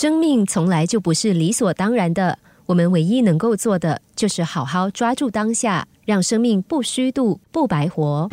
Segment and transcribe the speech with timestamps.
[0.00, 8.30] 生命从来就不是理所当然的，我们唯一能够做的就是好好抓住当下，让生命不虚度、不白活。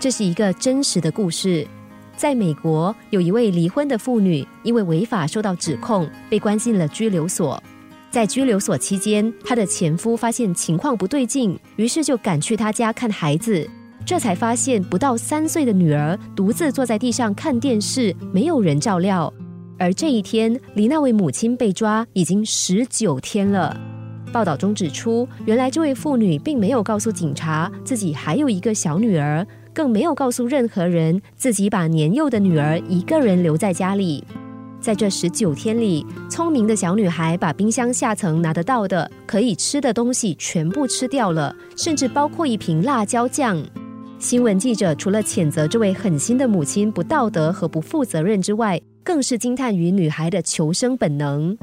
[0.00, 1.64] 这是一个真实的故事。
[2.16, 7.62] 在美国，有一位离婚的妇女，因为违法受到指控，被关进了拘留所。
[8.10, 13.70] 在拘留所期间，她的前夫发现情况不对劲，于是就赶去她家看孩子。
[14.10, 19.32] 这才发现，不到三岁的女儿独自坐在地上看电视，没有人照料。
[19.78, 23.80] 而这一天，离那位母亲被抓已经十九天了。
[24.32, 34.24] 报道中指出，原来这位妇女并没有告诉警察自己还有一个小女儿，更没有告诉任何人自己把年幼的女儿一个人留在家里。
[34.80, 43.62] 在这十九天里，聪明的小女孩把冰箱下层拿得到的可以吃的东西全部吃掉了，甚至包括一瓶辣椒酱。
[44.20, 51.56] 新闻记者除了谴责这位狠心的母亲不道德和不负责任之外，更是惊叹于女孩的求生本能。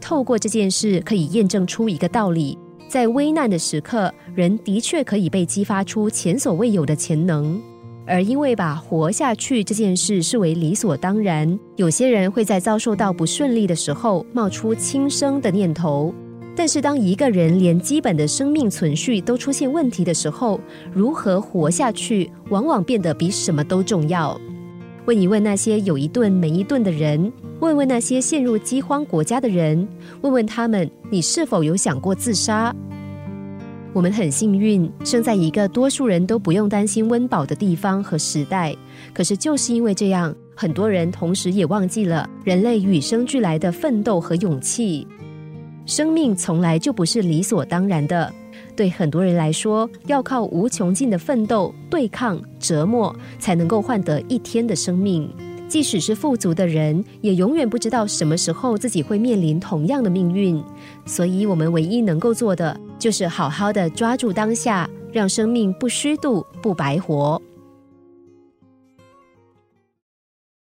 [0.00, 2.56] 透过这件事，可以验证出一个道理：
[2.88, 7.60] 在危难的时刻，人的确可以被激发出前所未有的潜能。
[8.06, 16.14] 而因为把活下去这件事视为理所当然，有些人会在遭受到不顺利的时候冒出轻生的念头。
[16.58, 20.58] 但是，当一个人连基本的生命存续都出现问题的时候，
[20.90, 24.40] 如何活下去，往往变得比什么都重要。
[25.04, 29.86] 问一问那些有一顿没一顿的人，问问那些陷入饥荒国家的人，
[30.22, 32.74] 问问他们：你是否有想过自杀？
[33.92, 38.74] 我们很幸运，生在一个多数人都不用担心温饱的地方和时代。
[39.12, 45.06] 可是，就是因为这样，很多人同时也忘记了人类与生俱来的奋斗和勇气。
[45.86, 48.32] 生命从来就不是理所当然的，
[48.74, 55.30] 对很多人来说，要靠无穷尽的奋斗、对抗、折磨，才能够换得一天的生命。
[55.68, 60.62] 即使是富足的人，也永远不知道什么时候自己会面临同样的命运。
[61.04, 67.40] 所以，我们唯一能够做的，就是好好的抓住当下，让生命不虚度、不白活。